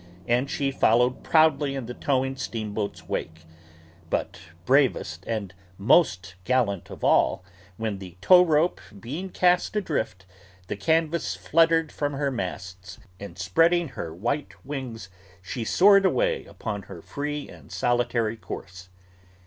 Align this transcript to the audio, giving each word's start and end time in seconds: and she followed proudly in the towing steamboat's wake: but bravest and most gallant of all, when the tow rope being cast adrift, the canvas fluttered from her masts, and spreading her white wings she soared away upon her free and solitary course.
and 0.27 0.49
she 0.49 0.71
followed 0.71 1.21
proudly 1.23 1.75
in 1.75 1.85
the 1.85 1.93
towing 1.93 2.35
steamboat's 2.35 3.07
wake: 3.07 3.41
but 4.09 4.39
bravest 4.65 5.23
and 5.27 5.53
most 5.77 6.33
gallant 6.43 6.89
of 6.89 7.03
all, 7.03 7.45
when 7.77 7.99
the 7.99 8.17
tow 8.19 8.41
rope 8.43 8.81
being 8.99 9.29
cast 9.29 9.75
adrift, 9.75 10.25
the 10.65 10.75
canvas 10.75 11.35
fluttered 11.35 11.91
from 11.91 12.13
her 12.13 12.31
masts, 12.31 12.97
and 13.19 13.37
spreading 13.37 13.89
her 13.89 14.11
white 14.11 14.55
wings 14.65 15.07
she 15.39 15.63
soared 15.63 16.03
away 16.03 16.45
upon 16.45 16.81
her 16.81 16.99
free 17.03 17.47
and 17.47 17.71
solitary 17.71 18.35
course. 18.35 18.89